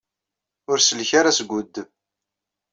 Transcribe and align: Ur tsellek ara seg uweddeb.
Ur 0.69 0.77
tsellek 0.79 1.11
ara 1.19 1.37
seg 1.37 1.49
uweddeb. 1.53 1.87